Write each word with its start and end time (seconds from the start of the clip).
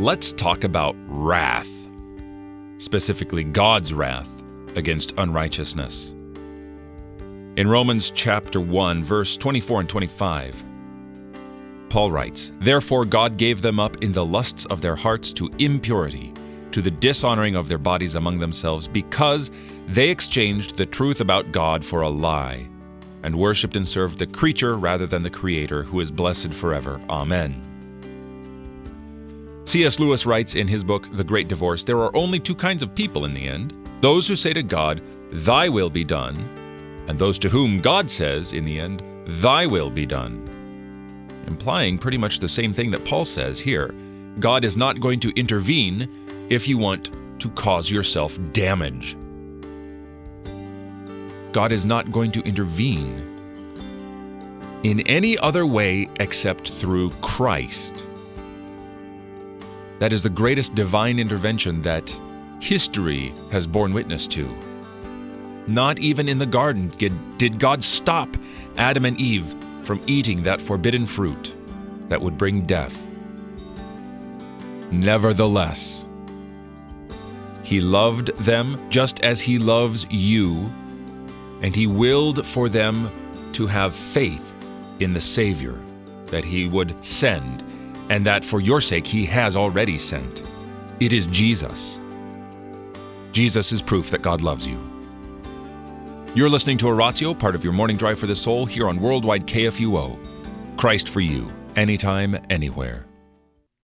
let's 0.00 0.32
talk 0.32 0.64
about 0.64 0.96
wrath, 1.08 1.68
specifically 2.78 3.44
God's 3.44 3.92
wrath 3.92 4.42
against 4.74 5.12
unrighteousness. 5.18 6.14
In 7.56 7.68
Romans 7.68 8.10
chapter 8.10 8.60
1, 8.60 9.04
verse 9.04 9.36
24 9.36 9.80
and 9.80 9.88
25, 9.90 10.64
Paul 11.90 12.10
writes, 12.10 12.50
Therefore 12.60 13.04
God 13.04 13.36
gave 13.36 13.60
them 13.60 13.78
up 13.78 14.02
in 14.02 14.10
the 14.12 14.24
lusts 14.24 14.64
of 14.66 14.80
their 14.80 14.96
hearts 14.96 15.34
to 15.34 15.50
impurity, 15.58 16.32
to 16.70 16.80
the 16.80 16.90
dishonoring 16.90 17.54
of 17.54 17.68
their 17.68 17.76
bodies 17.76 18.14
among 18.14 18.38
themselves, 18.38 18.88
because 18.88 19.50
they 19.86 20.08
exchanged 20.08 20.78
the 20.78 20.86
truth 20.86 21.20
about 21.20 21.52
God 21.52 21.84
for 21.84 22.00
a 22.00 22.08
lie, 22.08 22.66
and 23.22 23.36
worshipped 23.36 23.76
and 23.76 23.86
served 23.86 24.18
the 24.18 24.26
creature 24.26 24.78
rather 24.78 25.06
than 25.06 25.22
the 25.22 25.28
Creator, 25.28 25.82
who 25.82 26.00
is 26.00 26.10
blessed 26.10 26.54
forever. 26.54 26.98
Amen. 27.10 27.69
C.S. 29.70 30.00
Lewis 30.00 30.26
writes 30.26 30.56
in 30.56 30.66
his 30.66 30.82
book, 30.82 31.08
The 31.12 31.22
Great 31.22 31.46
Divorce, 31.46 31.84
there 31.84 31.98
are 31.98 32.14
only 32.16 32.40
two 32.40 32.56
kinds 32.56 32.82
of 32.82 32.92
people 32.92 33.24
in 33.24 33.32
the 33.32 33.46
end 33.46 33.72
those 34.00 34.26
who 34.26 34.34
say 34.34 34.52
to 34.52 34.64
God, 34.64 35.00
Thy 35.30 35.68
will 35.68 35.90
be 35.90 36.02
done, 36.02 36.36
and 37.06 37.16
those 37.16 37.38
to 37.38 37.48
whom 37.48 37.80
God 37.80 38.10
says, 38.10 38.52
in 38.52 38.64
the 38.64 38.80
end, 38.80 39.02
Thy 39.26 39.66
will 39.66 39.90
be 39.90 40.06
done 40.06 40.50
implying 41.46 41.98
pretty 41.98 42.18
much 42.18 42.38
the 42.38 42.48
same 42.48 42.72
thing 42.72 42.90
that 42.90 43.04
Paul 43.04 43.24
says 43.24 43.60
here. 43.60 43.94
God 44.38 44.64
is 44.64 44.76
not 44.76 45.00
going 45.00 45.20
to 45.20 45.30
intervene 45.38 46.08
if 46.48 46.66
you 46.66 46.78
want 46.78 47.10
to 47.40 47.48
cause 47.50 47.90
yourself 47.90 48.38
damage. 48.52 49.16
God 51.52 51.72
is 51.72 51.84
not 51.84 52.10
going 52.10 52.32
to 52.32 52.40
intervene 52.42 53.26
in 54.82 55.00
any 55.00 55.36
other 55.38 55.66
way 55.66 56.08
except 56.20 56.72
through 56.72 57.10
Christ. 57.20 58.04
That 60.00 60.12
is 60.14 60.22
the 60.22 60.30
greatest 60.30 60.74
divine 60.74 61.18
intervention 61.18 61.82
that 61.82 62.18
history 62.60 63.32
has 63.52 63.66
borne 63.66 63.92
witness 63.92 64.26
to. 64.28 64.48
Not 65.66 65.98
even 66.00 66.28
in 66.28 66.38
the 66.38 66.46
garden 66.46 66.88
did 67.36 67.58
God 67.58 67.84
stop 67.84 68.28
Adam 68.76 69.04
and 69.04 69.20
Eve 69.20 69.54
from 69.82 70.00
eating 70.06 70.42
that 70.42 70.62
forbidden 70.62 71.04
fruit 71.04 71.54
that 72.08 72.20
would 72.20 72.38
bring 72.38 72.62
death. 72.62 73.06
Nevertheless, 74.90 76.06
he 77.62 77.80
loved 77.80 78.28
them 78.38 78.90
just 78.90 79.20
as 79.20 79.40
he 79.40 79.58
loves 79.58 80.06
you, 80.10 80.72
and 81.62 81.76
he 81.76 81.86
willed 81.86 82.46
for 82.46 82.68
them 82.68 83.10
to 83.52 83.66
have 83.66 83.94
faith 83.94 84.52
in 84.98 85.12
the 85.12 85.20
Savior 85.20 85.78
that 86.26 86.44
he 86.44 86.66
would 86.66 87.04
send, 87.04 87.62
and 88.10 88.26
that 88.26 88.44
for 88.44 88.60
your 88.60 88.82
sake 88.82 89.06
he 89.06 89.24
has 89.24 89.56
already 89.56 89.96
sent. 89.96 90.42
It 91.00 91.14
is 91.14 91.26
Jesus. 91.26 91.98
Jesus 93.32 93.72
is 93.72 93.80
proof 93.80 94.10
that 94.10 94.20
God 94.20 94.42
loves 94.42 94.66
you. 94.66 94.78
You're 96.34 96.50
listening 96.50 96.78
to 96.78 96.88
Oratio, 96.88 97.32
part 97.34 97.54
of 97.54 97.64
your 97.64 97.72
morning 97.72 97.96
drive 97.96 98.18
for 98.18 98.26
the 98.26 98.36
soul, 98.36 98.66
here 98.66 98.88
on 98.88 99.00
Worldwide 99.00 99.46
KFUO. 99.46 100.18
Christ 100.76 101.08
for 101.08 101.20
you, 101.20 101.50
anytime, 101.76 102.36
anywhere. 102.50 103.09